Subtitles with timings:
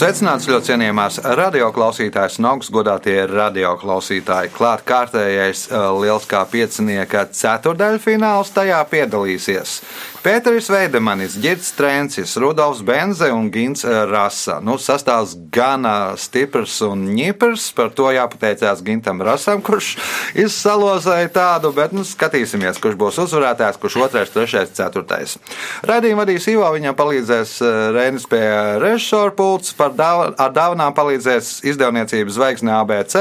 [0.00, 4.48] Sveicināts ļoti cienījamās radioklausītājas un augstgadātie radioklausītāji.
[4.54, 9.74] Klāt kārtējais eh, liels kā piecinieka ceturdaļfināls tajā piedalīsies.
[10.20, 14.58] Pēteris Veidemanis, Girts Trencis, Rudolfs Benze un Gins Rasa.
[14.60, 15.86] Nu, sastāvs gan
[16.20, 19.94] stiprs un ņiprs, par to jāpateicās Gintam Rasam, kurš
[20.36, 25.38] izsalozēja tādu, bet nu, skatīsimies, kurš būs uzvarētājs, kurš otrais, trešais, ceturtais.
[25.88, 27.56] Radījumu vadīs Ivo, viņam palīdzēs
[27.96, 28.44] Rēnis pie
[28.84, 33.16] režisora pults, par dāv ar dāvanām palīdzēs izdevniecības zvaigzne ABC,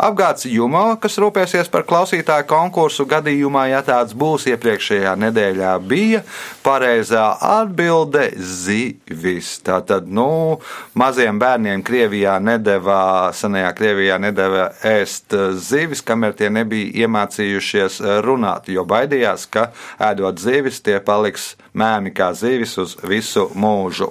[0.00, 6.22] apgāds Jumo, kas rūpēsies par klausītāju konkursu gadījumā, ja tāds būs iepriekšējā nedēļā bija.
[6.64, 8.30] Pareizā atbilde-
[8.64, 9.52] zivis.
[9.64, 10.60] Tātad, nu,
[10.94, 18.84] maziem bērniem Krievijā nedēvā, senajā Krievijā nedēvā ēst zivis, kamēr tie nebija iemācījušies runāt, jo
[18.84, 24.10] baidījās, ka ēdot zivis, tie paliks mēmi kā zivis uz visu mūžu.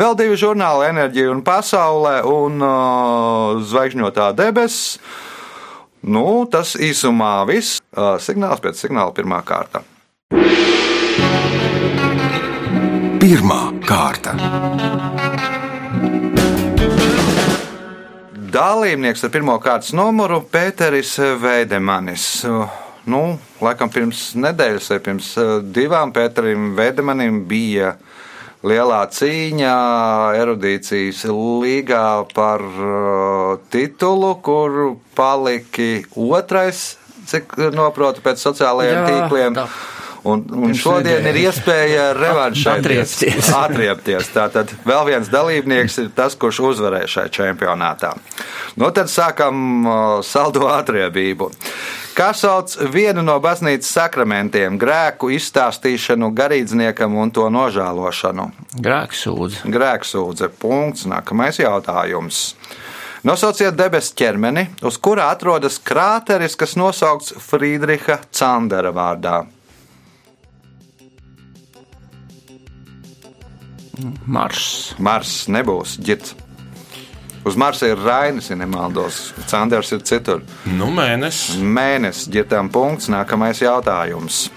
[0.00, 5.00] Vēl divi žurnāli- Enerģija un Pasaulē un uh, Zvaigžņotā debesis.
[6.06, 7.80] Nu, tas īsumā viss.
[7.90, 9.82] Uh, signāls pēc signāla pirmā kārta.
[13.20, 14.36] Pirmā kārta.
[18.56, 22.28] Dalībnieks ar pirmā kārtas numuru- Pēteris Veidemanis.
[23.06, 23.22] Nu,
[23.60, 25.32] laikam pirms nedēļas vai pirms
[25.74, 27.96] divām Pēterim Veidemanim bija
[28.66, 29.74] lielā cīņa
[30.40, 36.96] erudīcijas līgā par uh, titulu, kur paliki otrais,
[37.30, 39.60] cik noprotu pēc sociālajiem Jā, tīkliem.
[39.60, 39.68] Tā.
[40.26, 44.30] Un, un šodien ir iespēja revanšēties, atriepties.
[44.34, 48.16] Tātad vēl viens dalībnieks ir tas, kurš uzvarēja šajā čempionātā.
[48.76, 49.86] Nu, tad sākam
[50.26, 51.52] saldo atriebību.
[52.16, 58.50] Kā sauc vienu no baznīcas sakramentiem- grēku izstāstīšanu garīdzniekam un to nožēlošanu?
[58.80, 59.68] Grēksūdze.
[59.68, 60.48] Grēksūdze.
[60.58, 61.04] Punkts.
[61.04, 62.54] Nākamais jautājums.
[63.26, 69.46] Nosauciet debesu ķermeni, uz kura atrodas krāteris, kas nosaukts Friedricha Candera vārdā.
[74.26, 74.94] Mars.
[74.98, 76.34] Mars nebūs ģits.
[77.46, 79.30] Uz Marsa ir Rainis, ja nemaldos.
[79.46, 80.42] Canders ir citur.
[80.66, 81.60] Nu, mēnesis.
[81.62, 83.06] Mēnesis, ģitam punkts.
[83.12, 84.48] Nākamais jautājums.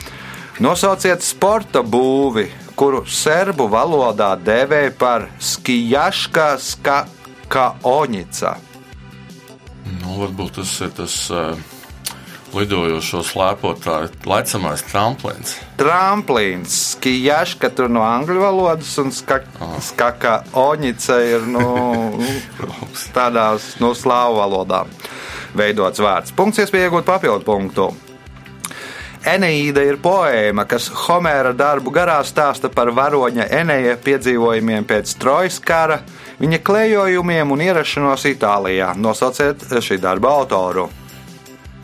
[0.60, 8.56] Nosauciet sporta būvi, kuru serbu valodā dēvē par skijaška skaoņica.
[10.00, 11.20] Nu, varbūt tas ir tas.
[11.30, 11.79] Uh
[12.56, 15.56] lidojošo slēpotāju lecamais tramplīns.
[15.80, 21.66] Tramplīns, skijaška tur no angļu valodas un skaka oņica ir nu,
[23.16, 24.92] tādās no nu, slāvu valodām
[25.56, 26.36] veidots vārds.
[26.36, 27.90] Punkts iespēja iegūt papildu punktu.
[29.28, 36.00] Eneīda ir poēma, kas Homēra darbu garā stāsta par varoņa Eneja piedzīvojumiem pēc Trojas kara,
[36.40, 38.94] viņa klejojumiem un ierašanos Itālijā.
[38.96, 40.88] Nosauciet šī darba autoru.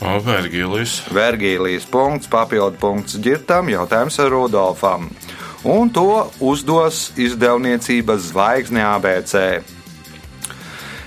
[0.00, 0.98] Vergīlijas.
[1.14, 5.08] Vergīlijas punkts, papildu punkts ģirtam, jautājums Rudolfam.
[5.66, 9.64] Un to uzdos izdevniecības zvaigzne ABC.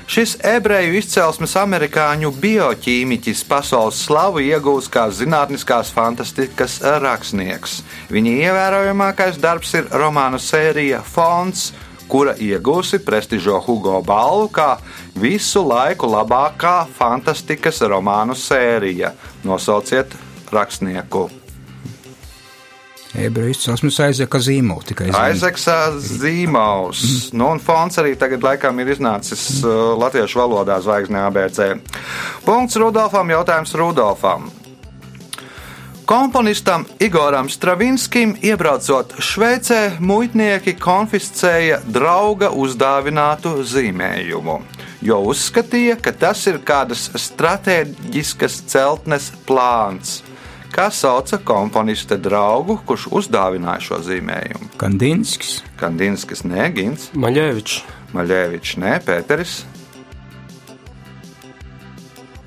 [0.09, 7.83] Šis ebreju izcelsmes amerikāņu bioķīmiķis pasaules slavu iegūst kā zinātniskās fantastikas rakstnieks.
[8.09, 11.67] Viņa ievērojamākais darbs ir romānu sērija Fonds,
[12.09, 14.69] kura iegūsi prestižo Hugo balvu kā
[15.19, 19.13] visu laiku labākā fantastikas romānu sērija.
[19.45, 20.15] Nosauciet
[20.51, 21.29] rakstnieku.
[23.17, 24.91] Ebreju izcelsmes aizeka zīmols.
[25.17, 25.65] Aizeks
[26.21, 27.01] zīmols.
[27.01, 27.39] Mm.
[27.41, 31.71] Nu, un fonds arī tagad laikam ir iznācis uh, latviešu valodā zvaigznē ABC.
[32.45, 34.45] Punkts Rudolfam, jautājums Rudolfam.
[36.09, 44.55] Komponistam Igoram Stravinskim iebraucot Šveicē, muitnieki konfiscēja drauga uzdāvinātu zīmējumu,
[45.05, 50.23] jo uzskatīja, ka tas ir kādas stratēģiskas celtnes plāns.
[50.73, 54.73] Kā sauca komponista draugu, kurš uzdāvināja šo zīmējumu?
[54.81, 55.59] Kandinskis.
[55.77, 57.11] Kandinskis, nē, Gins.
[57.13, 57.79] Maļēvičs.
[58.17, 59.59] Maļēvičs, nē, Pēteris.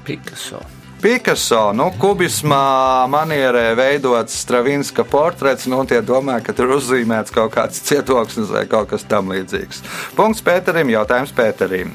[0.03, 0.67] Picasso.
[1.03, 7.81] Picasso, nu, kubismā manierē veidots Stravinska portrets, nu, tie domā, ka tur uzzīmēts kaut kāds
[7.89, 9.81] cietoksnis vai kaut kas tam līdzīgs.
[10.15, 11.91] Punkts Pēterim, jautājums Pēterim.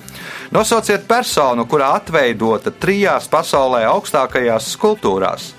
[0.51, 5.53] Nosauciet personu, kurā atveidota trijās pasaulē augstākajās skulptūrās.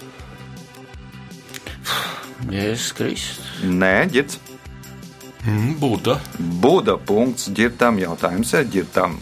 [2.53, 3.49] Jēzus Kristus.
[3.65, 4.37] Nē, ģirds.
[5.49, 6.21] Mm, Buda.
[6.37, 9.17] Buda punkts ģirtam, jautājums ir ģirtam.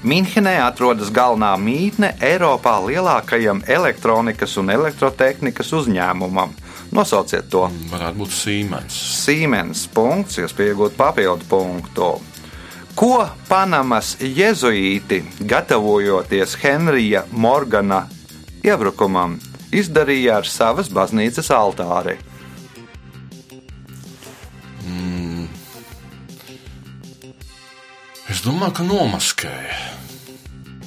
[0.00, 6.54] Minhenē atrodas galvenā mītne Eiropā lielākajam elektronikas un elektrotehnikas uzņēmumam.
[6.96, 7.66] Nosauciet to.
[7.90, 8.96] Varētu būt Siemens.
[9.20, 12.08] Siemens punkts, iespēja iegūt papildu punktu.
[12.96, 18.06] Ko Panamas jēzuīti, gatavojoties Henrija Morgana
[18.64, 19.36] iebrukumam,
[19.68, 22.16] izdarīja ar savas baznīcas altāri?
[28.50, 29.80] Domāju, ka nomaskēja.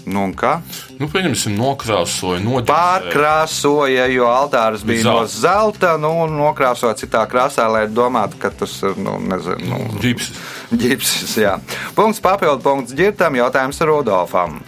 [0.03, 0.57] Nu, un kā?
[0.99, 2.65] Nu, pieņemsim, nokrāsoja, nodeļoja.
[2.67, 5.37] Pārkrāsoja, jo altārs bija no Zelta.
[5.39, 10.41] zelta, nu, un nokrāsoja citā krāsā, lai domātu, ka tas ir, nu, nezinu, nu, Ģipsis.
[10.75, 11.37] ģipsis.
[11.39, 11.55] Jā.
[11.95, 14.59] Punkts papildu punkts ģirtam, jautājums Rudolfam.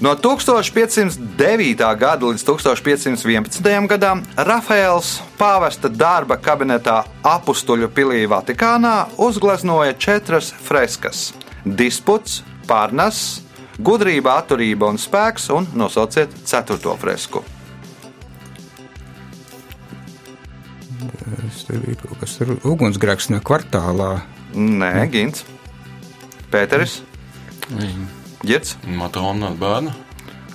[0.00, 1.76] No 1509.
[1.98, 3.86] gada līdz 1511.
[3.88, 11.34] gadam Rafaels pāvesta darba kabinetā apstuļu pilī Vatikānā uzgleznoja četras freskas-
[11.80, 13.42] disputs, pārnes,
[13.76, 17.44] gudrība, atturība un spēks, un nosauciet ceturto fresku.
[21.20, 24.22] Tas bija kaut kas tur ugunsgrēks no kvartālā.
[24.54, 25.44] Nē, Gins,
[26.50, 27.02] Pēteris,
[28.40, 29.92] Girts, Matona bērna.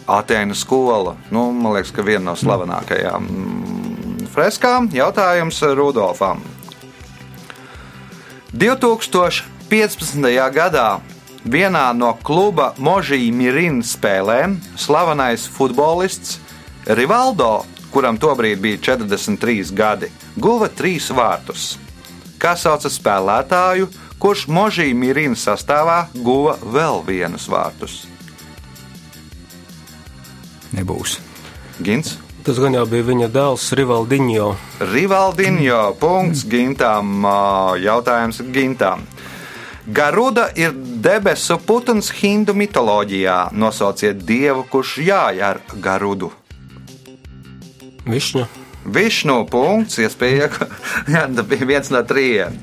[0.09, 1.15] Atēnu skola.
[1.33, 4.89] Nu, man liekas, ka viena no slavenākajām mm, freskām.
[4.93, 6.41] Jautājums Rudolfam.
[8.55, 10.25] 2015.
[10.55, 10.87] gadā
[11.45, 16.39] vienā no kluba Možija Mirina spēlēm slavenais futbolists
[16.85, 21.75] Rivaldo, kuram tobrīd bija 43 gadi, guva trīs vārtus.
[22.41, 23.89] Kā sauca spēlētāju,
[24.19, 28.03] kurš Možija Mirina sastāvā guva vēl vienus vārtus?
[30.75, 31.19] Nebūs.
[31.83, 32.17] Gins.
[32.45, 34.47] Tas gan jau bija viņa dēls Rivaldiņo.
[34.91, 37.25] Rivaldinho punkts Gintam.
[37.81, 39.07] Jautājums Gintam.
[39.85, 43.49] Garuda ir debesu putns hindu mitoloģijā.
[43.53, 46.31] Nosauciet dievu, kurš jāj ar garudu.
[48.05, 48.45] Višņa.
[48.85, 50.49] Višnu punkts, iespēja,
[51.09, 52.57] tas bija viens no trījiem.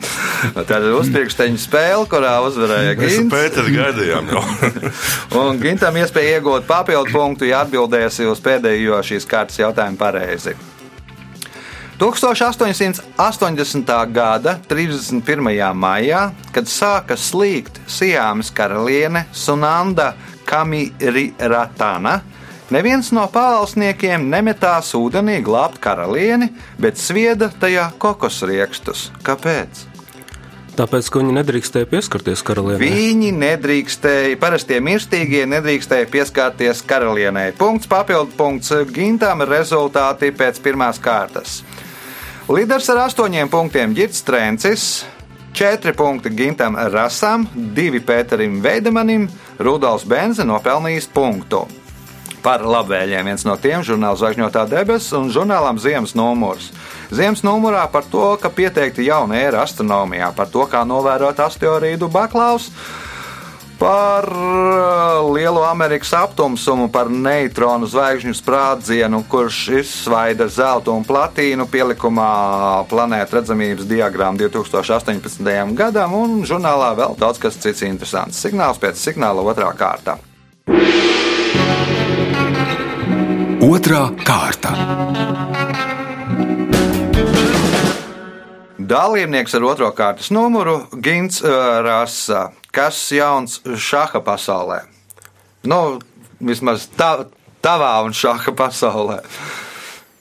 [0.69, 3.33] Tā ir uzpriekšteņa spēle, kurā uzvarēja Mēs ar Gins.
[3.33, 4.43] Pēteru gaidījām jau.
[5.43, 10.55] Un Gintam iespēja iegūt papildu punktu, ja atbildēsi uz pēdējo šīs kārtas jautājumu pareizi.
[12.03, 13.91] 1880.
[14.11, 15.75] gada 31.
[15.79, 20.13] maijā, kad sāka slīgt Sijāmas karaliene Sunanda
[20.49, 22.17] Kamiriratana,
[22.73, 29.11] neviens no pavalsniekiem nemetās ūdenī glābt karalieni, bet svieda tajā kokosriekstus.
[29.27, 29.89] Kāpēc?
[30.73, 32.89] Tāpēc, ka viņi nedrīkstēja pieskarties karalienei.
[32.89, 37.51] Viņi nedrīkstēja, parastie mirstīgie nedrīkstēja pieskarties karalienei.
[37.59, 41.61] Punkts, papildu punkts Gintam, rezultāti pēc pirmās kārtas.
[42.49, 44.87] Līderis ar astoņiem punktiem Girts Trencis,
[45.53, 47.45] četri punkti Gintam Rasam,
[47.77, 49.29] divi Pēterim Veidemanim,
[49.61, 51.67] Rudolfs Benze nopelnījis punktu.
[52.43, 56.73] Par labvēliem viens no tiem- žurnāls Zvaigžņotā debesis un žurnālam Ziemas numurs.
[57.13, 62.71] Ziemas numurā par to, ka pieteikti jauna ēra astronomijā, par to, kā novērot asteroīdu baklaus,
[63.79, 72.87] par uh, lielu Amerikas aptumsumu, par neitronu zvaigžņu sprādzienu, kurš izsvaida zelta un platīnu pielikumā
[72.91, 75.75] planētas redzamības diagrammu 2018.
[75.79, 78.43] gadam, un žurnālā vēl daudz kas cits interesants.
[78.43, 80.19] Signāls pēc signāla otrā kārta.
[83.73, 84.71] Otra kārta.
[88.77, 90.75] Dalībnieks ar otro kārtas numuru-
[91.05, 92.51] Gins uh, Rasa.
[92.69, 94.83] Kas jauns šaha pasaulē?
[95.65, 96.03] Nu,
[96.45, 97.25] vismaz tā,
[97.65, 99.23] tavā un šaha pasaulē.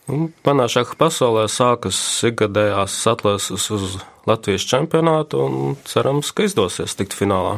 [0.07, 1.99] Un Manā šāda pasaulē sākas
[2.31, 3.99] ikgadējās atlases uz
[4.31, 7.57] Latvijas čempionātu, un cerams, ka izdosies tikt finālā.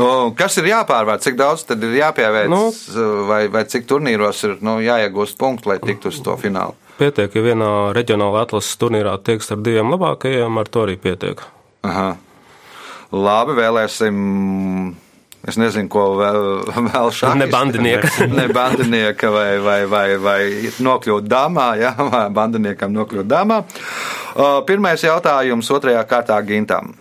[0.00, 2.62] O, Kas ir jāpārvar, cik daudz tad ir jāpievērš, Nu.
[3.28, 6.72] vai, vai cik turnīros ir nu, jāiegūst punkti, lai tiktu uz to finālu?
[6.96, 11.40] Pietiek, ja vienā reģionālā atlases turnīrā tieks ar diviem labākajiem, ar to arī pietiek.
[11.84, 12.12] Aha.
[13.12, 14.94] Labi, vēlēsim.
[15.42, 16.40] Es nezinu, ko vēl,
[16.92, 17.42] vēl šādi.
[17.42, 18.10] Ne bandinieka.
[18.38, 20.40] ne bandinieka vai, vai, vai, vai
[20.78, 23.60] nokļūt dāmā, jā, vai bandiniekam nokļūt dāmā.
[24.68, 26.94] Pirmais jautājums otrajā kārtā Gintam.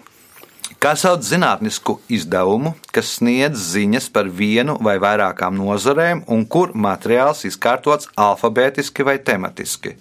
[0.82, 7.44] Kā sauc zinātnisku izdevumu, kas sniedz ziņas par vienu vai vairākām nozarēm, un kur materiāls
[7.46, 9.92] izkārtots alfabētiski vai tematiski?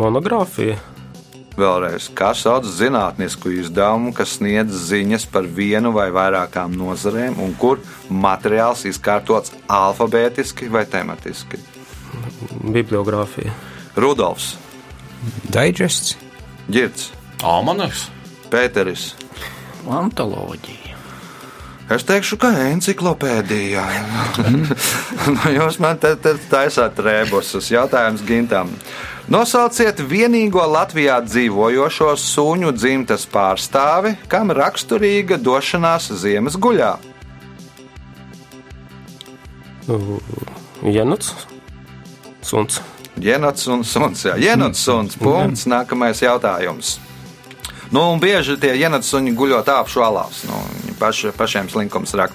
[0.00, 0.78] Monogrāfija.
[1.60, 7.82] Vēlreiz, kā sauc zinātnisku izdevumu, kas sniedz ziņas par vienu vai vairākām nozarēm, un kur
[8.08, 11.60] materiāls izkārtots alfabētiski vai tematiski?
[12.64, 13.52] Bibliogrāfija.
[13.98, 14.54] Rudolfs,
[15.52, 16.16] Digests,
[16.70, 17.10] Girts,
[17.42, 18.08] Almanaks.
[18.48, 19.12] Pēteris.
[19.88, 20.96] Antoloģija.
[21.88, 23.84] Es teikšu, ka encyklopēdijā.
[25.34, 27.70] nu, jūs man te, te taisāt rēbusus.
[27.72, 28.74] Jautājums Gintam.
[29.32, 36.94] Nosauciet vienīgo Latvijā dzīvojošo suņu dzimtes pārstāvi, kam raksturīga došanās ziemas guļā.
[40.84, 41.32] Jenots,
[42.44, 42.82] suns.
[43.22, 44.24] Jenots un suns.
[44.28, 45.18] Jā, jenots suns.
[45.22, 45.66] Punkts.
[45.70, 46.98] Nākamais jautājums.
[47.90, 50.42] Nu, un bieži tie jenots suņi guļot apšu alās.
[50.48, 50.58] Nu,
[51.00, 52.34] paši, pašiem slinkums rak.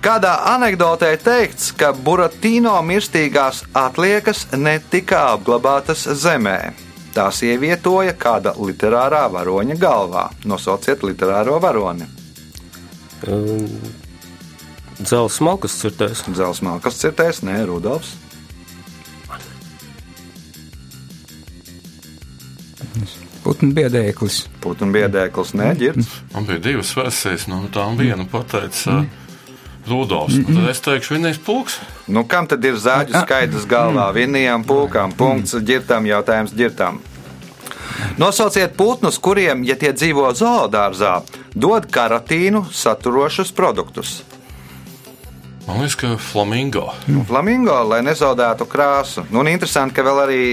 [0.00, 6.72] Kādā anekdotē teikts, ka Buratino mirstīgās atliekas netika apglabātas zemē.
[7.12, 10.28] Tās ievietoja kāda literārā varoņa galvā.
[10.48, 12.06] Nosauciet literāro varoni.
[15.00, 16.24] Dzels smalkas cirtēs.
[16.28, 18.14] Dzels malkas cirtēs, nē, Rudolfs.
[23.60, 24.36] Putnu biedēklis.
[24.64, 26.06] Putnu biedēklis, nē, ģirds.
[26.32, 29.02] Man bija divas versijas, no tām viena pateica
[29.84, 30.38] Rudolfs.
[30.40, 31.76] Nu, Tad es teikšu, vienais pulks.
[32.08, 34.06] Nu, kam tad ir zāģu skaidrs galvā?
[34.16, 37.02] Vienajām pulkām, punkts, ģirtam, jautājums ģirtam.
[38.16, 41.18] Nosauciet putnus, kuriem, ja tie dzīvo zoodārzā,
[41.52, 44.22] dod karotīnu saturošus produktus.
[45.68, 46.88] Man liekas, ka flamingo.
[47.12, 49.28] Nu, flamingo, lai nezaudētu krāsu.
[49.28, 50.44] Nu, un interesanti, ka vēl arī,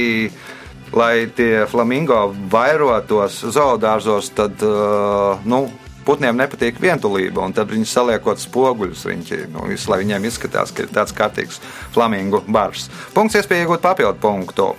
[0.95, 5.65] lai tie flamingo vairotos zoodārzos, tad, uh, nu,
[6.07, 9.03] putniem nepatīk vientulība, tad viņi saliekot spoguļus.
[9.09, 11.59] Viņi, nu, visu, lai viņiem izskatās, ka ir tāds kārtīgs
[11.95, 12.87] flamingu bars.
[13.15, 14.71] Punkts, iespēja iegūt papildu punktu.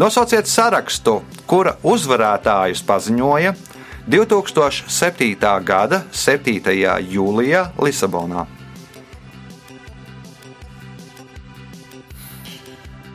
[0.00, 3.54] Nosauciet sarakstu, kura uzvarētājus paziņoja
[4.10, 5.38] 2007.
[5.64, 6.74] gada 7.
[7.14, 8.42] jūlijā Lisabonā.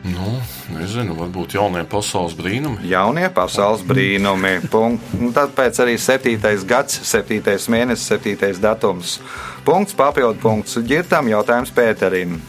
[0.10, 0.39] Nu,
[0.74, 2.86] nezinu, varbūt jaunie pasaules brīnumi.
[2.90, 4.56] Jaunie pasaules brīnumi.
[4.72, 5.14] Punkt.
[5.20, 6.38] Un Tāpēc arī 7.
[6.70, 7.42] gads, 7.
[7.74, 8.60] mēnesis, 7.
[8.62, 9.18] datums.
[9.66, 12.40] Punkts, papildu punkts ģirtam, jautājums Pēterim.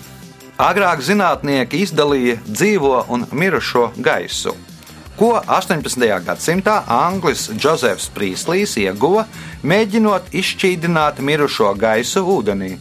[0.60, 4.52] Agrāk zinātnieki izdalīja dzīvo un mirušo gaisu.
[5.16, 6.04] Ko 18.
[6.24, 9.26] gadsimtā Anglis Džozefs Prīslīs ieguva,
[9.64, 12.74] mēģinot izšķīdināt mirušo gaisu ūdenī?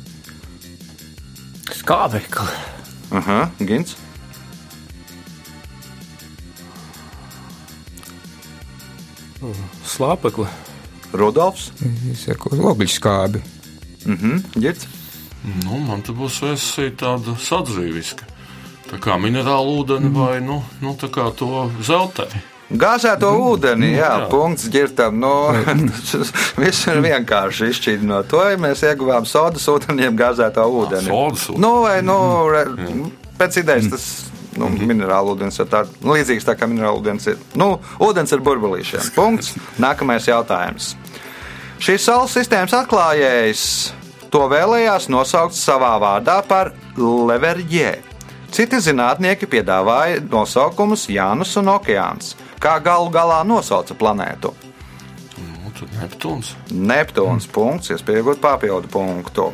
[1.80, 2.60] Skābekli.
[3.16, 3.96] Aha, Gins.
[9.88, 10.48] Slāpekli.
[11.16, 11.72] Rudolfs.
[12.12, 13.42] Es saku, ogļu skābi.
[14.06, 14.88] Mhm, Girts.
[15.64, 18.28] Nu, man te būs versija tāda sadzīviska.
[18.90, 22.42] Tā kā minerāla ūdeni vai nu, nu, tā kā to zelteni.
[22.70, 24.26] Gāzēto ūdeni, jā, jā.
[24.30, 25.16] punkts ģirtam.
[25.22, 25.32] Nu,
[26.62, 31.10] viss ir vienkārši izšķīdinot to, ja mēs ieguvām sodas ūdeniem gāzēto ūdeni.
[31.10, 31.64] sodas ūdeni.
[31.66, 32.20] Nu, vai, nu,
[32.54, 32.66] re,
[33.40, 34.06] pēc idejas tas.
[34.58, 37.38] Nu, minerāla ūdens ir tāds nu, līdzīgs tā kā minerāla ūdens ir.
[37.60, 39.12] Nu, ūdens ir burbulīšiem.
[39.16, 39.54] Punkts.
[39.82, 40.96] Nākamais jautājums.
[41.80, 43.64] Šīs saules sistēmas atklājējs
[44.34, 47.94] to vēlējās nosaukt savā vārdā par Leverģē.
[48.50, 54.52] Citi zinātnieki piedāvāja nosaukumus Jānis un Okeāns, kā galu galā nosauca planētu.
[55.38, 56.56] Nu, Neptūns.
[56.74, 59.52] Neptūns punkts, iespējot papildu punktu.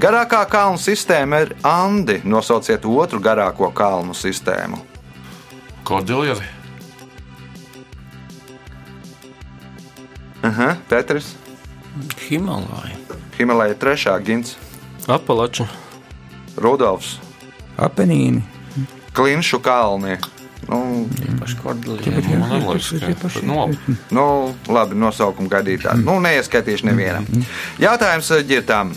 [0.00, 2.20] Garākā kalnu sistēma ir Andi.
[2.24, 4.80] Nosauciet otru garāko kalnu sistēmu.
[5.84, 6.46] Kordiljeri.
[10.42, 11.34] Aha, Petrs,
[12.24, 12.96] Himalāja.
[13.38, 14.56] Himalaya trešā gins,
[15.06, 15.68] Apalača.
[16.58, 17.18] Rudolfs,
[17.78, 18.42] Apenīni.
[19.14, 20.16] Klinšu kalni.
[20.68, 20.78] Nu.
[20.78, 21.08] Nu,
[23.42, 23.78] nu, labi.
[24.14, 24.26] nu,
[24.70, 26.04] labi, nosaukumu gaidītājs.
[26.06, 27.26] Nu, neieskaitīšu nevienam.
[27.82, 28.92] Jautājums eh, ģirtām.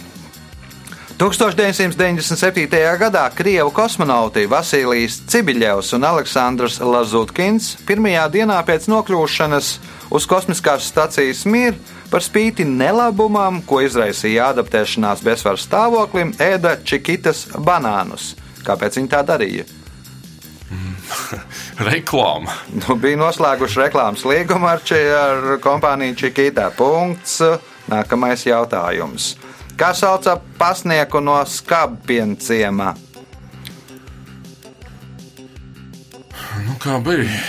[1.15, 2.67] 1997.
[2.99, 9.69] gadā Krievu kosmonauti Vasilijs Cibiļevs un Aleksandrs Lazutkins pirmajā dienā pēc nokļūšanas
[10.11, 11.79] uz kosmiskās stacijas Mir
[12.11, 18.33] par spīti nelabumam, ko izraisīja adaptēšanās bezsvaru stāvoklim, ēda čikitas banānus.
[18.67, 19.63] Kāpēc viņi tā darīja?
[21.93, 22.59] Reklāma.
[22.75, 24.83] Nu, bija noslēguši reklāmas līgumu ar,
[25.15, 26.73] ar kompāniju Čikita.
[26.75, 27.39] Punkts.
[27.87, 29.35] Nākamais jautājums.
[29.75, 32.93] Kā sauca pasnieku no skābpienciema?
[36.65, 37.41] Nu, kā bija?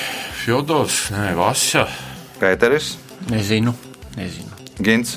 [0.43, 1.87] Fjodors, nē, Vasja.
[2.41, 2.97] Pēteris,
[3.31, 3.73] Nezinu.
[4.19, 4.53] Nezinu.
[4.83, 5.17] Gins,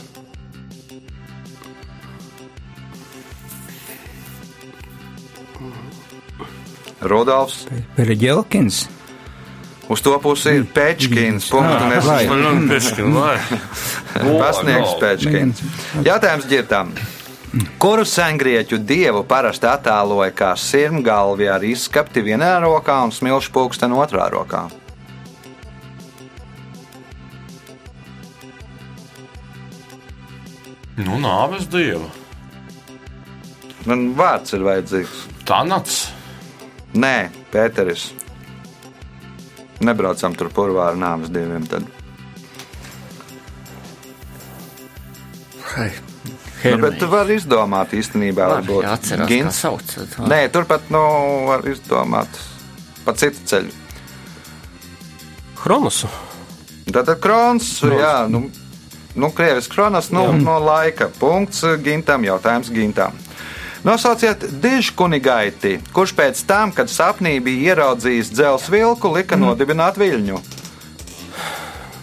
[7.02, 7.66] Rudolfs.
[7.96, 8.86] Pereģelkins.
[9.90, 11.48] Uz to pusi ir Pēčkins.
[14.14, 15.64] Pasniegs Pēčkins.
[16.06, 16.94] Jātājums dzirdām.
[17.82, 24.28] Kuru sengrieķu dievu parasti attēloja kā sirmgalvi ar izskapti vienā rokā un smilšu pulksteni otrā
[24.30, 24.68] rokā?
[31.00, 32.12] Nu, nāves dieva.
[33.88, 35.22] Man vārds ir vajadzīgs.
[35.50, 36.02] Tanats.
[36.94, 38.12] Nē, Pēteris.
[39.80, 41.66] Nebraucam tur purvā ar nāves dieviem.
[41.70, 41.88] Tad.
[45.76, 45.92] Hai,
[46.60, 49.60] Nu, bet tu vari izdomāt īstenībā, varbūt Atcerās, kā Gins.
[49.64, 49.84] sauc.
[49.94, 50.26] tad, va.
[50.28, 51.00] Nē, turpat nu,
[51.48, 52.28] var izdomāt
[53.06, 53.72] pa citu ceļu.
[55.62, 56.10] Chronosu.
[56.90, 58.50] Tātad krons, jā, nu,
[59.16, 61.08] nu krievis kronas, nu, no laika.
[61.22, 63.16] Punkts gintam, jautājums gintam.
[63.84, 70.42] Nosauciet dižkunigaiti, kurš pēc tam, kad sapnī bija ieraudzījis dzelzs vilku, lika nodibināt viļņu.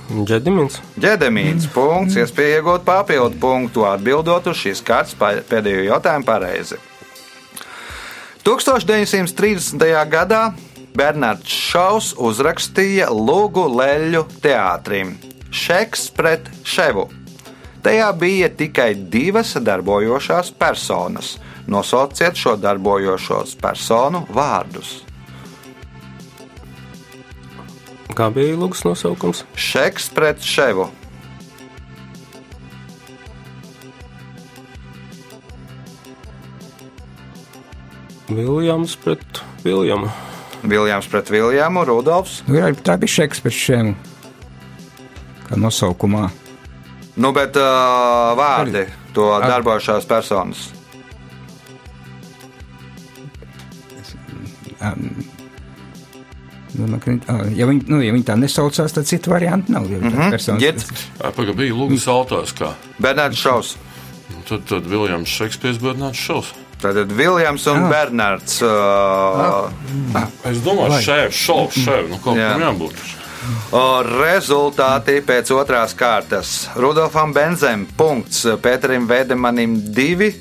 [0.06, 0.78] Džedimins.
[1.02, 5.16] Ģedemīns punkts, iespēja iegūt papildu punktu, atbildot uz šīs kārtas
[5.50, 6.78] pēdējo jautājumu pareizi.
[8.46, 9.82] 1930.
[10.08, 10.42] gadā
[10.96, 15.16] Bernards Šaus uzrakstīja Lūgu Leļu teātrim
[15.50, 17.08] Šeks pret Ševu.
[17.84, 21.36] Tajā bija tikai divas darbojošās personas.
[21.66, 25.00] Nosauciet šo darbojošos personu vārdus.
[28.16, 29.42] Kā bija lūgas nosaukums?
[29.58, 30.86] Šeks pret Ševu.
[38.28, 40.08] Viljams pret Viljamu.
[40.62, 42.40] Viljams pret Viljamu, Rudolfs.
[42.48, 43.92] Nu, jā, tā bija šeks pēc šiem.
[45.46, 46.30] Kā nosaukumā.
[47.16, 50.70] Nu, bet uh, vārdi to darbojošās personas.
[56.76, 59.86] Nu, ka viņi- ā, ja, viņi, nu, ja viņi tā nesaucās, tad citu variantu nav.
[59.90, 60.58] Ja mm -hmm.
[60.60, 60.84] Ģet,
[61.36, 62.52] Pagaidām bija Lūgas autors.
[62.52, 62.72] Kā.
[62.98, 63.76] Bernards Šaus.
[64.30, 66.52] Nu, Tad, tad Viljams Šekspīrs Bernārds Šovs.
[66.82, 67.88] Tātad Viljams un Ah.
[67.90, 68.62] Bernards.
[68.62, 68.68] Uh,
[70.44, 72.52] Es domāju, šeit, šovs, šeit, nu kaut Jā.
[72.52, 72.92] kam jābūt.
[74.02, 76.68] rezultāti pēc otrās kārtas.
[76.76, 80.34] Rudolfam Benzem punkts, Pēterim Vedemanim 2.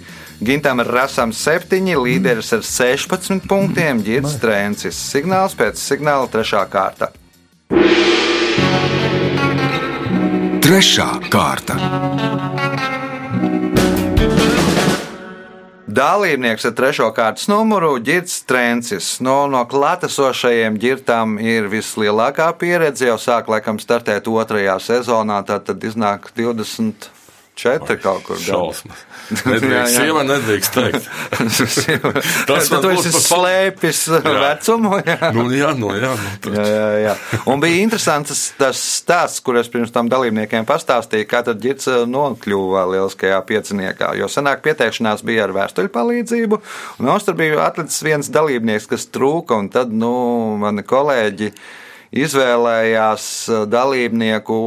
[0.44, 4.98] Gintam Rasam 7, līderis ar 16 punktiem, Girts Trēncis.
[5.14, 6.66] Signāls pēc signāla 3.
[6.68, 7.08] kārta.
[10.66, 11.80] Trešā kārta.
[15.96, 19.22] Dalībnieks ar trešo kārtas numuru- Girts Trēncis.
[19.24, 23.08] No, no klātesošajiem ģirtām ir vislielākā pieredze.
[23.08, 26.28] Jau sāk laikam startēt otrajā sezonā, tad, tad iznāk
[27.56, 28.40] 24 kaut kur.
[28.40, 29.04] Šausmas.
[29.48, 31.08] Nedrīkst, sieva nedrīkst teikt.
[32.50, 35.00] Tas tu esi slēpis vecumu.
[35.08, 35.32] Jā.
[35.36, 37.14] Nu, jā, nu, jā, nu, Jā, jā, jā.
[37.50, 42.04] Un bija interesants tas- stāsts, kur es pirms tam dalībniekiem pastāstīju, kā tad ģirts eh,
[42.12, 44.12] nokļuva lieliskajā pieciniekā.
[44.20, 46.62] Jo senāk pieteikšanās bija ar vēstuļu palīdzību,
[47.00, 50.14] un mums tur bija atlicis viens dalībnieks, kas trūka, un tad, nu,
[50.62, 51.52] mani kolēģi
[52.26, 54.60] izvēlējās eh, dalībnieku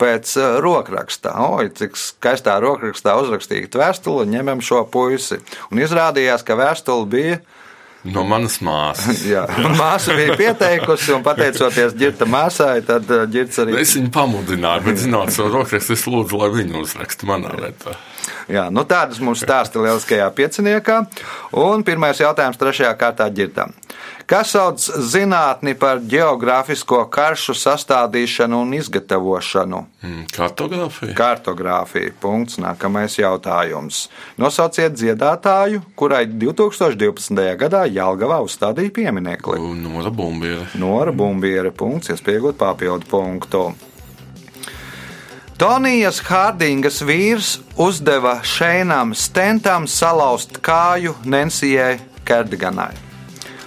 [0.00, 1.34] pēc uh, rokraksta.
[1.56, 5.40] Oi, cik skaistā rokrakstā uzrakstīta vēstule, ņemam šo puisi.
[5.70, 7.38] Un izrādījās, ka vēstule bija.
[8.06, 9.24] no manas māsas.
[9.32, 9.46] Jā,
[9.78, 13.78] māsa bija pieteikusi, un pateicoties ģirta māsai, tad ģirts arī.
[13.82, 17.96] Es viņu pamudināju, bet, zinot, savu rokrakstu es lūdzu, lai viņi uzraksta manā vietā.
[18.50, 21.00] Jā, nu tādas mums stāsta lieliskajā pieciniekā.
[21.58, 23.74] Un pirmais jautājums trešajā kārtā ģirtam.
[24.26, 29.82] Kas sauc zinātni par geogrāfisko karšu sastādīšanu un izgatavošanu?
[30.02, 31.14] Mm, Kartogrāfija.
[31.14, 32.10] Kartogrāfija.
[32.20, 32.58] Punkts.
[32.58, 34.08] Nākamais jautājums.
[34.34, 37.46] Nosauciet dziedātāju, kurai 2012.
[37.62, 39.62] gadā Jālgavā uzstādīja pieminekli.
[39.84, 40.66] Nora Bumbiera.
[40.74, 41.70] Nora Bumbiera.
[41.70, 42.10] Punkts.
[42.16, 43.64] Iespējot papildu punktu.
[45.56, 53.05] Tonijas Hārdingas vīrs uzdeva Šeinam Stentam salauzt kāju Nensijai Kerdiganai.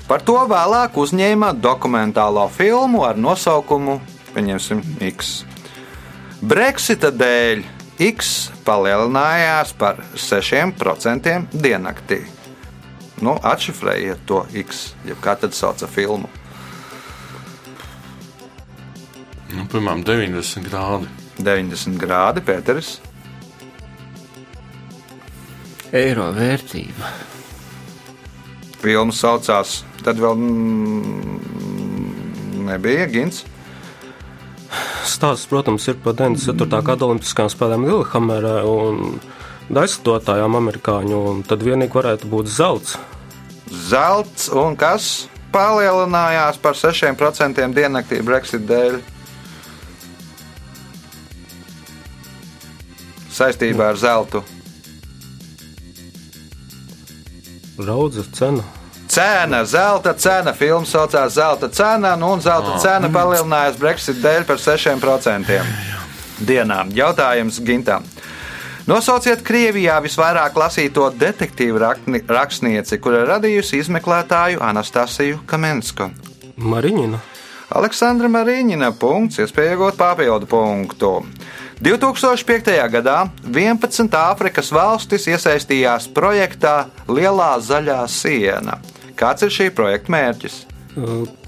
[0.10, 4.00] Par to vēlāk uzņēma dokumentālo filmu ar nosaukumu
[4.34, 5.44] Pieņemsim X.
[6.46, 7.64] Brexita dēļ
[8.10, 12.22] X palielinājās par 6% diennaktī.
[13.20, 16.30] Nu, atšifrējiet to X, jeb kā tad sauca filmu.
[19.50, 21.10] Nu, piemēram, 90 grādi.
[21.42, 22.94] 90 grādi, Pēteris.
[25.96, 27.12] Eiro vērtība.
[28.80, 31.40] Filma saucās, tad vēl mm,
[32.70, 33.44] nebija Gins.
[35.10, 36.80] Stāsts, protams, ir par 94.
[36.86, 39.20] gada Olimpiskajām spēlēm Lillehammerē un
[39.82, 42.96] aizstotājām amerikāņu, tad vienīgi varētu būt zelts.
[43.90, 49.00] Zelts un kas palielinājās par 6% diennaktī Brexit dēļ.
[53.40, 54.44] Saistībā ar zeltu.
[57.80, 58.64] Raudze cena.
[59.08, 64.60] Cena, zelta cena, filma saucās Zelta cena, nu, un zelta cena palielinājās Brexit dēļ par
[64.62, 65.62] 6%
[66.46, 66.92] dienām.
[66.94, 68.06] Jautājums Gintam.
[68.90, 71.82] Nosauciet Krievijā visvairāk lasīto detektīvu
[72.28, 76.10] rakstnieci, kura radījusi izmeklētāju Anastasiju Kamensku.
[76.58, 77.20] Mariņina.
[77.80, 81.12] Aleksandra Marīņina punkts, iespēja iegūt papildu punktu.
[81.80, 82.74] 2005.
[82.92, 88.82] gadā 11 Āfrikas valstis iesaistījās projektā Lielā zaļā siena.
[89.16, 90.58] Kāds ir šī projekta mērķis?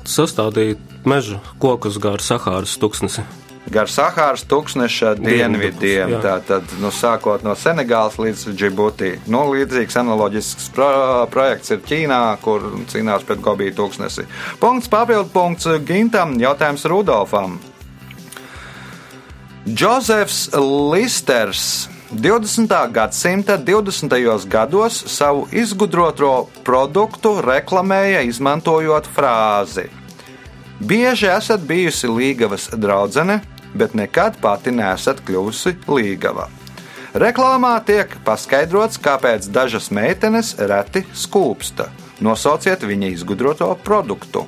[0.07, 3.25] Sastādīt meža kokus gar Sahāras tuksnesi.
[3.71, 9.11] Gar Sahāras tūkstneša dienvidiem, tātad nu, sākot no Senegālas līdz Džibutī.
[9.29, 10.89] Nu, līdzīgs analoģisks pro
[11.31, 14.25] projekts ir Ķīnā, kur cīnās pret Gobiju tūkstnesi.
[14.63, 17.59] Punkts papildu punkts Gintam, jautājums Rudolfam.
[19.67, 20.49] Džozefs
[20.91, 22.91] Listers 20.
[22.91, 24.47] gadsimta 20.
[24.47, 29.83] gados savu izgudroto produktu reklamēja izmantojot frāzi:
[30.79, 33.39] Bieži esat bijusi līgavas draudzene,
[33.73, 36.47] bet nekad pati nesat kļuvusi līgava.
[37.13, 41.91] Reklāmā tiek paskaidrots, kāpēc dažas meitenes reti skūpsta.
[42.19, 44.47] Nosauciet viņa izgudroto produktu.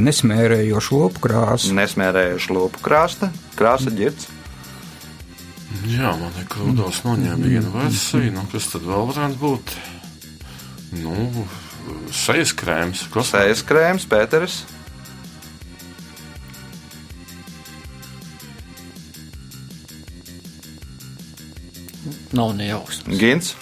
[0.00, 1.72] Nesmērējošu lopu krāsu.
[1.76, 4.28] Nesmērējuši lopu krāsta, krāsa ģirts.
[5.88, 8.30] Jā, man ir krūdos noņēma viena versija.
[8.34, 9.74] Nu, kas tad vēl varētu būt?
[11.00, 11.46] Nu,
[12.12, 13.06] sejas krēms.
[13.12, 14.62] Kas Sējas krēms, Pēteris.
[22.32, 23.18] Nav nejausmas.
[23.20, 23.54] Gins.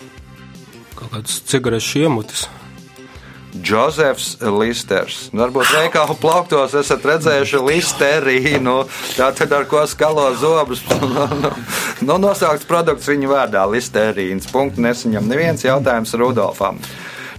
[0.95, 2.47] Kaut kāds cigarešu iemutis.
[3.51, 5.29] Džozefs Listers.
[5.35, 8.77] Varbūt veikalu plauktos esat redzējuši listerīnu,
[9.17, 10.85] tātad ar ko skalo zobus.
[12.07, 14.47] nu, nosaukts produkts viņa vārdā- listerīns.
[14.53, 16.79] Punktu nesaņem neviens jautājums Rudolfam.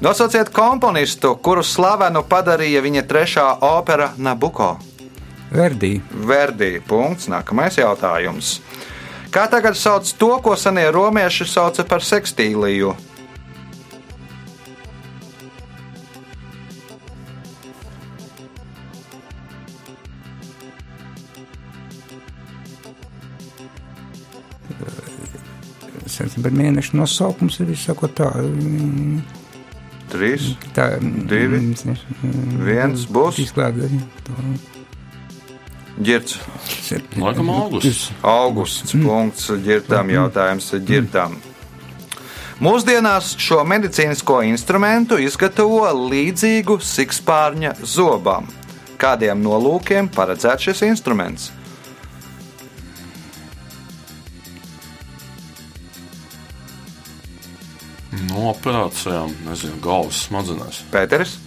[0.01, 4.73] Nosauciet komponistu, kuru slavenu padarīja viņa trešā opera Nabuko.
[5.51, 5.99] Verdī.
[6.11, 6.79] Verdī.
[6.81, 7.27] Punkts.
[7.31, 8.59] Nākamais jautājums.
[9.31, 12.95] Kā tagad sauc to, ko senie romieši sauca par sekstīliju?
[26.41, 28.31] Bet mēneša nosaukums ir sakot, tā.
[28.41, 29.21] mm,
[30.11, 31.61] Trīs, tā Divi.
[31.71, 33.37] mm, viens būs.
[33.45, 33.87] Izklāda.
[36.01, 36.39] Girts.
[37.19, 38.09] Laikam augusts.
[38.23, 38.91] Augusts.
[38.95, 40.09] Punkts ģirtām.
[40.11, 41.37] Jautājums ģirtām.
[42.61, 48.45] Mūsdienās šo medicīnisko instrumentu izgatavo līdzīgu sikspārņa zobam.
[49.01, 51.49] Kādiem nolūkiem paredzēts šis instruments?
[58.29, 60.83] No operācijām, nezinu, galvas smadzenēs.
[60.93, 61.37] Pēteris,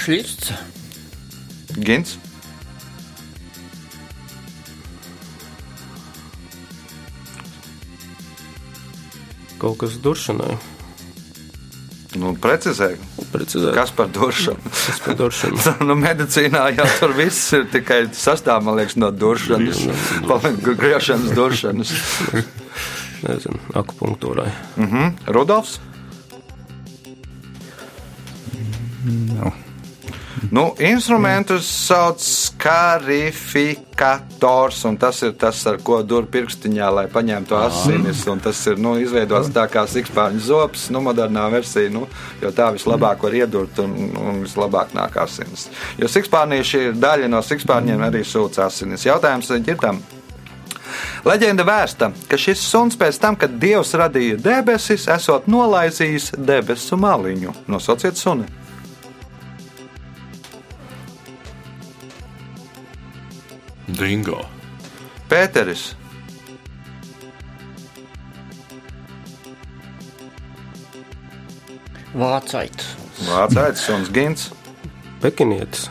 [0.00, 0.52] Šlirts.
[1.80, 2.16] Gins,
[9.60, 10.54] Kaut kas duršanai.
[12.20, 12.94] nu, precizē,
[13.30, 14.70] Precizēt, kas par duršanu.
[14.72, 15.60] kas par duršanu.
[15.88, 19.84] nu, medicīnā jau tur viss ir tikai sastāvs, man liekas, no duršanas,
[20.64, 21.92] griešanas, duršanas.
[23.26, 24.52] Nezinu, akupunktūrai.
[24.76, 25.34] Mhm.
[25.34, 25.80] Rudolfs?
[29.36, 29.52] No.
[30.50, 38.26] Nu, instrumentus sauc skarifikators, un tas ir tas, ar ko dur pirkstiņā, lai paņemtu asinis.
[38.30, 42.08] un Tas ir nu, izveidots tā kā sikspārņu zops, nu, modernā versija, nu,
[42.40, 45.68] jo tā vislabāk var iedurt un, un vislabāk nāk asinis.
[46.00, 49.06] Jo sikspārnīši ir daļa no sikspārņiem arī sūc asinis.
[49.06, 49.96] Jautājums ģirtam.
[51.26, 57.54] Leģenda vēsta, ka šis suns pēc tam, kad Dievs radīja debesis, esot nolaizījis debesu maliņu.
[57.70, 58.48] Nosauciet suni!
[63.90, 64.44] Dingo.
[65.30, 65.90] Pēteris,
[72.14, 72.74] Vācait.
[73.22, 74.50] Vācais, Suns Gins,
[75.22, 75.90] Pekinietis.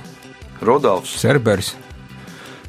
[0.61, 1.15] Rudolfs.
[1.21, 1.75] Cerbers.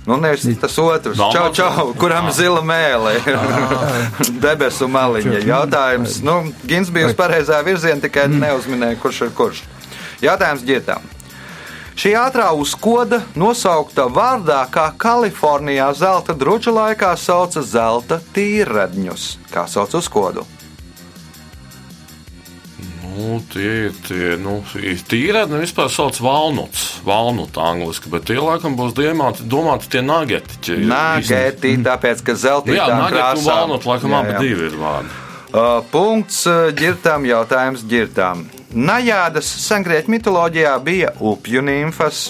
[0.06, 3.18] Nu, nevis tas otrs, čau, čau, kuram ir zila mēlē,
[4.40, 5.42] debesu maliņa.
[5.44, 9.64] Jautājums, nu, Gins bija uz pareizā virziena, tikai neuzminēja, kurš ir kurš.
[10.24, 11.04] Jautājums ģietām.
[12.00, 19.26] Šī ātrā uzkoda nosaukta vārdā, kā Kalifornijā zelta druča laikā sauca zelta tīradņus.
[19.52, 20.46] Kā sauc uzkodu?
[23.20, 24.58] Nu, tie tie, nu,
[25.10, 30.78] tīrēdi vispār sauc valnuts, valnuta angliski, bet tie laikam būs domāti, domāti tie nageti.
[30.88, 33.50] Nāgēti, tāpēc, ka Nu, zelta jā, nageti un krāsā.
[33.52, 34.40] valnut laikam Jā, abi jā.
[34.46, 35.18] divi ir vārdi.
[35.50, 38.44] Uh, punkts uh, ģirtām, jautājums ģirtām.
[38.70, 42.28] Najādas sengrieķu mitoloģijā bija upju nimfas,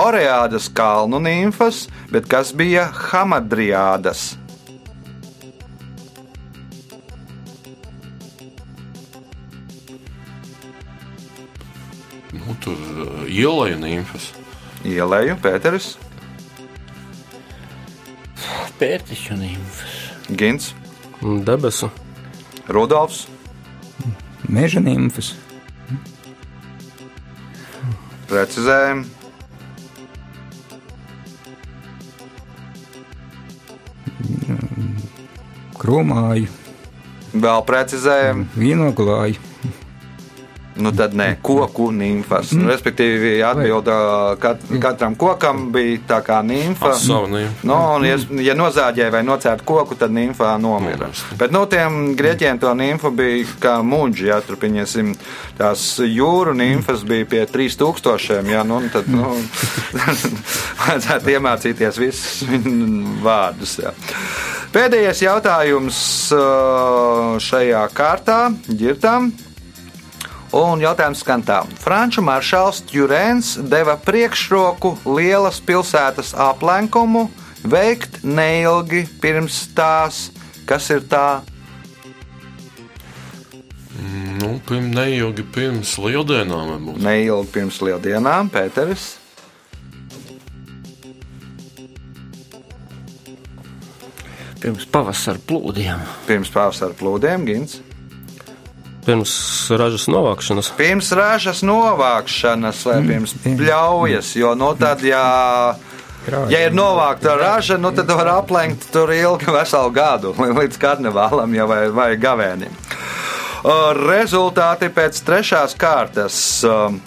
[0.00, 4.32] Oreādas kalnu nimfas, bet kas bija Hamadriādas?
[12.32, 14.30] Nu, tur uh, ielēja nimfas.
[14.88, 15.92] Ielēju, Pēteris,
[18.80, 19.92] Pērtiķu nimfas.
[20.40, 20.72] Gins,
[21.46, 21.90] Debesu.
[22.72, 23.26] Rudolfs,
[24.50, 25.32] Meža nimfas,
[28.30, 29.06] precizējumi.
[35.78, 36.48] kromāju,
[37.32, 38.46] Vēl precizējumi.
[38.56, 39.38] vīnoglāju,
[40.82, 42.52] Nu, tad nē, koku nimfas.
[42.56, 42.70] Mm.
[42.72, 43.96] Respektīvi, atbilda
[44.42, 46.94] kat, katram kokam bija tā kā nimfa.
[47.66, 50.92] Nu, un, ja, ja nozāģēja vai nocēla koku, tad nimfa nomira.
[51.02, 51.34] Nomirst.
[51.38, 54.28] Bet nu, tiem grieķiem to nimfu bija kā muģi.
[54.30, 55.14] Ja, tur, pieņemsim,
[55.58, 58.50] tās jūru nimfas bija pie 3000.
[58.52, 59.34] Ja, nu, tad nu,
[60.82, 62.42] vajadzētu iemācīties visus
[63.24, 63.78] vārdus.
[63.82, 63.94] Ja.
[64.72, 66.02] Pēdējais jautājums
[67.44, 69.32] šajā kārtā ģirtām.
[70.52, 71.62] Un jautājums skan tā.
[71.80, 77.30] Franču maršals Jurēns deva priekšroku lielas pilsētas aplenkumu
[77.64, 80.26] veikt neilgi pirms tās,
[80.68, 81.40] kas ir tā
[84.42, 89.04] Nu, pirms neilgi pirms lieldienām neilgi pirms lieldienām, Pēteris.
[94.62, 96.02] Pirms pavasara plūdiem.
[96.26, 97.78] Pirms pavasara plūdiem, Gins.
[99.02, 99.32] Pirms
[99.74, 100.72] ražas novākšanas.
[100.78, 105.22] Pirms ražas novākšanas vai pirms pļaujas, jo nu tad, ja,
[106.30, 111.66] ja ir novākta raža, nu tad var aplenkt tur ilgi veselu gadu, līdz karnevālam jau
[111.70, 112.78] vai, vai gavēnim.
[114.06, 116.36] Rezultāti pēc trešās kārtas.
[116.66, 117.02] Um,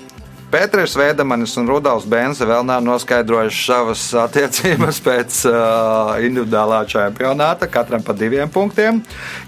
[0.55, 8.05] Pēters Vēdamanis un Rudals Benze vēl nav noskaidrojuši savas attiecības pēc uh, individuālā čempionāta, katram
[8.05, 9.01] pa diviem punktiem.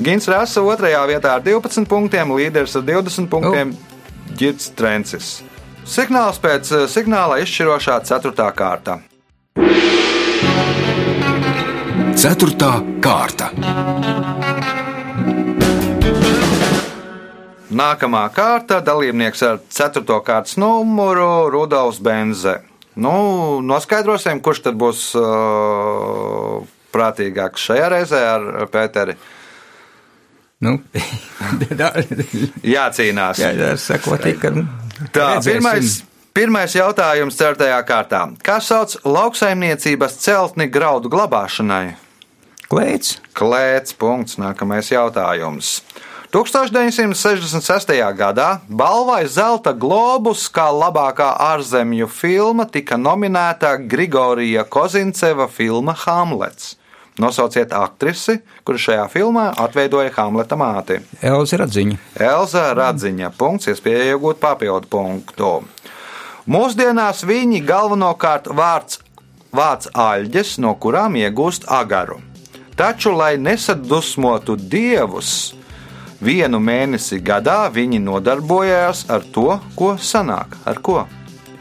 [0.04, 3.72] Gins Rasa otrajā vietā ar 12 punktiem, līderis ar 20 punktiem-
[4.40, 5.30] Girts Trencis.
[5.88, 9.00] Signāls pēc uh, signāla izšķirošā ceturtā kārta.
[12.20, 13.54] Ceturtā kārta.
[17.78, 20.02] Nākamā kārta dalībnieks ar 4.
[20.26, 22.56] kārtas numuru Rudolfs Benze.
[22.98, 26.64] Nu, noskaidrosim, kurš tad būs uh,
[26.96, 29.14] prātīgāks šajā reizē ar Pēteri.
[30.66, 30.80] nu,
[32.78, 33.44] Jācīnās.
[33.44, 34.66] jā, jā, sakot, ka, nu,
[35.14, 36.00] Tā, pirmais,
[36.34, 38.24] pirmais jautājums ceturtajā kārtā.
[38.42, 41.94] Kā sauc lauksaimniecības celtni graudu glabāšanai?
[42.68, 44.36] Klēts, Klēts punkts.
[44.42, 45.78] Nākamais jautājums.
[46.32, 47.94] 1966.
[48.16, 56.76] gadā balvai Zelta globus kā labākā ārzemju filma tika nominēta Grigorija Kozinceva filma Hamlets.
[57.18, 61.00] Nosauciet aktrisi, kuru šajā filmā atveidoja Hamleta māti.
[61.24, 63.32] Elza Radziņa, Elza Radziņa.
[63.40, 65.52] Punkts, iespēja iegūt papildu punktu.
[66.46, 69.00] Mūsdienās viņi galvenokārt vārds
[69.56, 72.20] vāc aļģes, no kurām iegūst agaru.
[72.78, 75.57] Taču, lai nesadusmotu dievus,
[76.22, 80.58] vienu mēnesi gadā viņi nodarbojās ar to, ko sanāk.
[80.66, 81.06] Ar ko?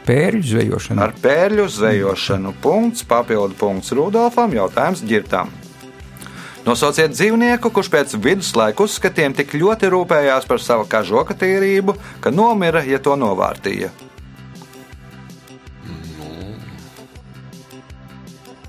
[0.07, 2.53] pērļu zvejošana, Ar pērļu zvejošanu.
[2.63, 5.51] Punkts, papildu punkts Rudolfam, jautājums ģirtām.
[6.67, 12.83] Nosauciet dzīvnieku, kurš pēc viduslaiku uzskatiem tik ļoti rūpējās par savu kažoka tīrību, ka nomira,
[12.83, 13.93] ja to novārtīja.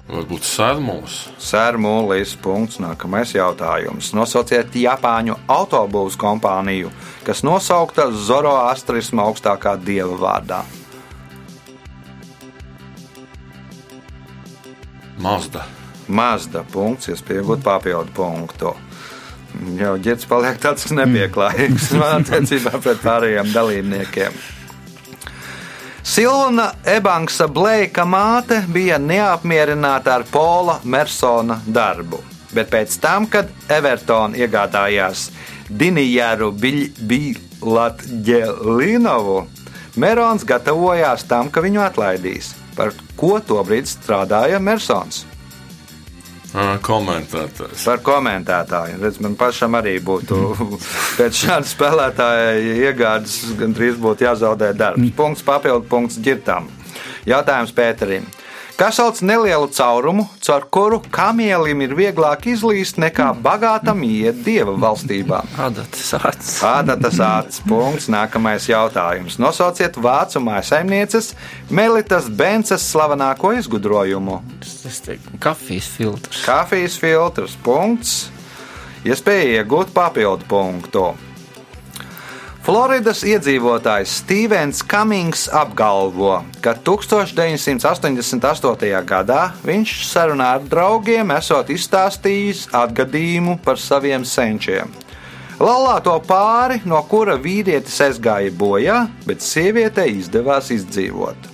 [0.08, 1.18] Varbūt sērmos.
[1.42, 2.32] Sērmūlis.
[2.40, 2.78] Punkts.
[2.80, 4.14] Nākamais jautājums.
[4.16, 6.92] Nosauciet Japāņu autobūvas kompāniju,
[7.26, 10.62] kas nosaukta Zoroastrisma augstākā dieva vārdā.
[15.18, 15.66] Mazda.
[16.08, 18.72] Mazda punkts, iespējot papildu punktu.
[19.76, 24.40] Jau ģērbs paliek tāds nepieklājīgs attiecībā pret pārējiem dalībniekiem.
[26.08, 32.16] Silvana Ebanksa Blēka māte bija neapmierināta ar Pola Mersona darbu,
[32.56, 35.28] bet pēc tam, kad Evertona iegādājās
[35.68, 39.44] Dinijaru Bilatģelinovu,
[40.00, 42.56] Merons gatavojās tam, ka viņu atlaidīs.
[42.72, 45.28] Par ko tobrīd strādāja Mersons?
[46.82, 47.84] Komentētājs.
[47.84, 48.96] Par komentētāju.
[49.02, 50.38] Redz, man pašam arī būtu
[51.18, 52.54] pēc šāda spēlētāja
[52.88, 55.12] iegādes gandrīz būtu jāzaudē darbs.
[55.18, 56.70] Punkts papildu punkts ģirtām.
[57.28, 58.24] Jautājums Pēterim.
[58.78, 65.40] Kas sauc nelielu caurumu, caur kuru kamielim ir vieglāk izlīst nekā bagātam iet dieva valstībā?
[65.64, 66.52] Adatas acis.
[66.62, 67.58] Ādatas acis.
[67.66, 68.06] Punkts.
[68.14, 69.40] Nākamais jautājums.
[69.42, 71.32] Nosauciet vācu maisaimnieces
[71.74, 74.38] Melitas Bences slavenāko izgudrojumu.
[74.62, 76.46] Tas teiktu, kafijas filtrs.
[76.46, 77.58] Kafijas filtrs.
[77.66, 78.28] Punkts.
[79.02, 81.08] Iespēja iegūt papildu punktu.
[82.68, 88.90] Floridas iedzīvotājs Stevens Cummings apgalvo, ka 1988.
[89.08, 94.92] gadā viņš sarunā ar draugiem esot izstāstījis atgadījumu par saviem senčiem.
[95.56, 101.48] Laulāto pāri, no kura vīrietis aizgāja bojā, bet sievietei izdevās izdzīvot.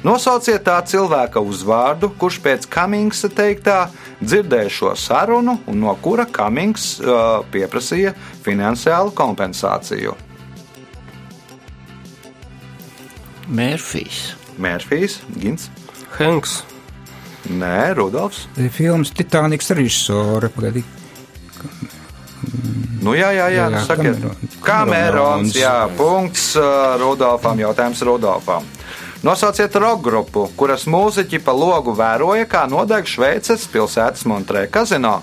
[0.00, 3.90] Nosauciet tā cilvēka uzvārdu, kurš pēc Cummingsa teiktā
[4.24, 8.16] dzirdēja šo sarunu un no kura Cummings uh, pieprasīja
[8.48, 10.32] finansiālu kompensāciju.
[13.48, 14.34] Mērfijs.
[14.58, 15.68] Mērfijs, Gins,
[16.18, 16.62] Henks,
[17.50, 18.46] Nē, Rudolfs.
[18.72, 20.48] Filmas Titaniks režisore.
[23.04, 24.62] Nu, jā, jā, jā, Jā, nu, jā, sakiet, Kamerons.
[24.64, 25.56] Kamerons.
[25.58, 28.64] Jā, punkts uh, Rudolfam, jautājums Rudolfam.
[29.24, 35.18] Nosauciet roka grupu, kuras mūziķi pa logu vēroja, kā nodeg Šveices pilsētas Montrē kazino.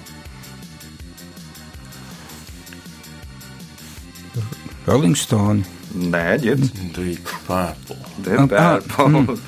[4.86, 5.81] Rolling Stone.
[5.92, 6.74] Nē, ģirds.
[6.96, 7.98] Deep Purple.
[8.32, 9.40] Ah, Pērpums.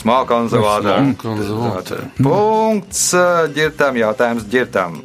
[0.00, 0.98] Smalka un zavādā.
[1.02, 2.02] Smalka un zavādā.
[2.18, 5.02] Punkts uh, ģirtam, jautājums ģirtam.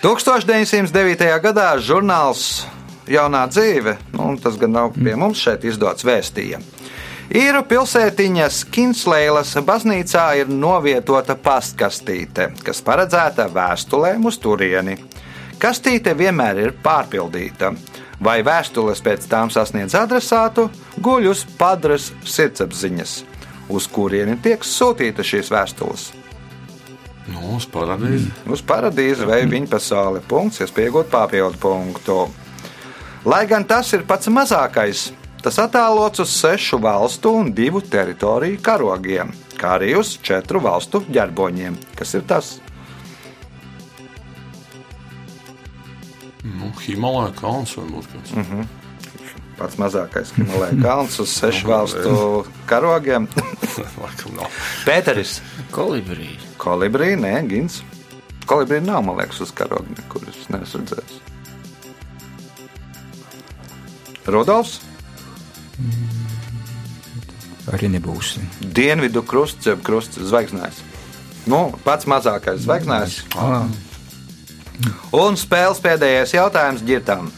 [0.00, 1.26] 1909.
[1.44, 2.62] gadā žurnāls
[3.10, 6.60] Jaunā dzīve, nu, tas gan nav pie mums šeit izdots vēstīja.
[7.34, 14.96] Īru pilsētiņas Kinslēlas baznīcā ir novietota pastkastīte, kas paredzēta vēstulēm uz turieni.
[15.60, 17.72] Kastīte vienmēr ir pārpildīta.
[18.20, 20.68] Vai vēstules pēc tām sasniedz adresātu,
[21.00, 23.14] guļ uz padras sirdsapziņas,
[23.72, 26.10] uz kurieni tiek sūtīta šīs vēstules.
[27.30, 28.28] Nu, uz paradīzi.
[28.50, 30.22] Uz paradīzi vai viņa pasauli.
[30.28, 32.18] Punkts, es pieņemu papildu punktu.
[33.24, 35.10] Lai gan tas ir pats mazākais,
[35.44, 41.76] tas attēlots uz sešu valstu un divu teritoriju karogiem, kā arī uz četru valstu ģerboņiem.
[41.96, 42.58] Kas ir tas?
[46.78, 48.34] Himalaya kalns varbūt kāds.
[48.36, 48.68] Mhm.
[49.60, 52.14] Pats mazākais Himalaya kalns uz sešu valstu
[52.70, 53.28] karogiem.
[54.88, 55.40] Pēteris,
[55.74, 56.46] Kolibrīs.
[56.60, 57.82] kolibrī, nē, gins.
[58.46, 61.18] Kolibrī nav, man liekas, uz karogiem, kurus neesmu redzējis.
[64.30, 64.80] Rudolfs,
[67.70, 68.34] Arī nebūs.
[68.60, 70.80] Dienvidu krusts, jeb krusts zvaigznājs.
[71.50, 73.20] Nu, pats mazākais zvaigznājs.
[73.38, 73.68] Ah,
[75.16, 77.30] Un spēles pēdējais jautājums ģirtām.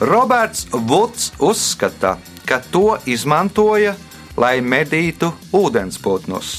[0.00, 2.16] Roberts Vuds uzskata,
[2.48, 3.94] ka to izmantoja,
[4.36, 6.50] lai medītu ūdensputnus.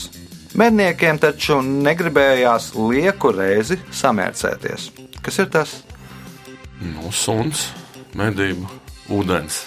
[0.58, 4.89] Medniekiem taču negribējās lieku reizi samērcēties.
[5.21, 5.75] Kas ir tas?
[6.82, 7.67] Nu, suns,
[8.17, 8.65] medību,
[9.13, 9.62] ūdens.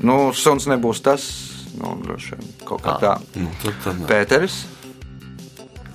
[0.00, 1.26] Nu, suns nebūs tas,
[1.76, 3.16] nu, droši vien kaut kā tā.
[3.36, 4.04] Nu, tad, tad.
[4.08, 4.62] Pēteris.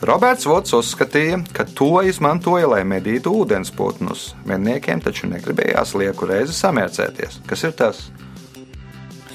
[0.01, 4.33] Roberts Vots uzskatīja, ka to izmantoja, lai medītu ūdensputnus.
[4.45, 7.39] Medniekiem taču negribējās lieku reizi samērcēties.
[7.47, 8.03] Kas ir tas?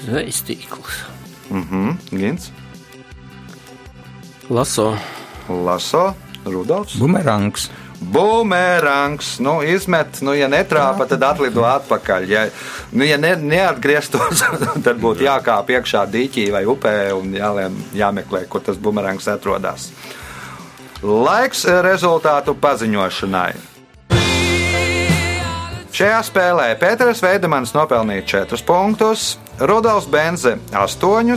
[0.05, 1.01] Zvejas tīkls.
[1.51, 2.51] Mhm, Gins,
[4.49, 4.97] Laso,
[5.49, 6.13] Laso,
[6.45, 6.95] Rudolfs.
[6.99, 7.69] bumerangs.
[8.01, 12.25] Bumerangs, nu, izmet, nu, ja netrāpa, tad atlido atpakaļ.
[12.29, 12.45] Ja,
[12.91, 14.41] nu, ja ne, neatgrieztos,
[14.85, 19.91] tad būtu jākāp iekšā dīķī vai upē un jālien, jāmeklē, kur tas bumerangs atrodas.
[21.01, 23.51] Laiks rezultātu paziņošanai.
[25.91, 31.33] Šajā spēlē Pēters Veidemans nopelnīja 4 punktus, Rudolfs Benze 8,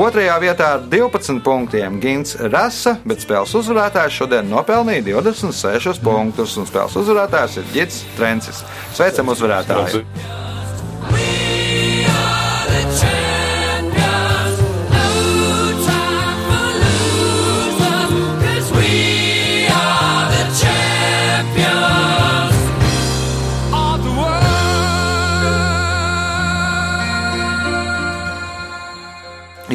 [0.00, 6.66] otrajā vietā ar 12 punktiem Gins Rasa, bet spēles uzvarētājs šodien nopelnīja 26 punktus, un
[6.66, 8.64] spēles uzvarētājs ir Gits Trencis.
[8.96, 10.45] Sveicam uzvarētāju!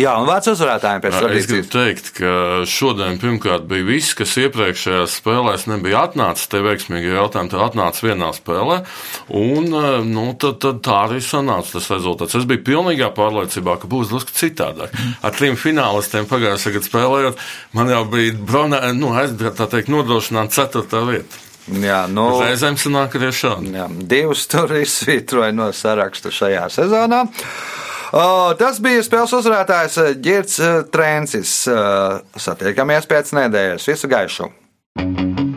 [0.01, 2.31] Jā, un vārds uzvarētājiem pēc Jā, Es gribu teikt, ka
[2.69, 6.49] šodien pirmkārt bija viss, kas iepriekšējās spēlēs nebija atnācis.
[6.51, 8.79] Te veiksmīgi jautājumi, tad atnāca vienā spēlē.
[9.37, 12.37] Un eh, nu, tad, tad tā arī sanāca tas rezultāts.
[12.39, 14.95] Es biju pilnīgā pārliecībā, ka būs drusku citādāk.
[15.21, 17.45] Ar trim finālistiem pagājušajā gadā spēlējot,
[17.77, 21.45] man jau bija bronā, nu, teikt, nodrošināta ceturtā vieta.
[21.69, 23.75] Jā, nu, Reizēm sanāk arī šādi.
[23.77, 27.21] Jā, divus tur izsvītroja no saraksta šajā sezonā.
[28.11, 31.53] Tas bija spēles uzvarētājs eh, Girts eh, Trēncis.
[31.71, 33.87] Eh, satiekamies pēc nedēļas.
[33.93, 34.51] Visu gaišu!
[34.97, 35.50] thank you